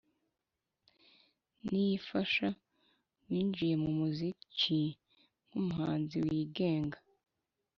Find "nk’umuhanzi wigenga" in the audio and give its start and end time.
5.47-6.97